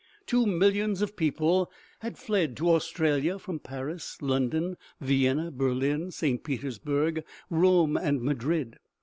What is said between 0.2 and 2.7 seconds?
Two millions of people had fled